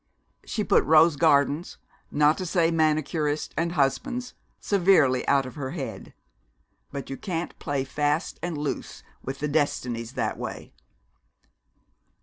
[0.45, 1.77] She put rose gardens,
[2.09, 6.15] not to say manicurists and husbands, severely out of her head.
[6.91, 10.73] But you can't play fast and loose with the Destinies that way.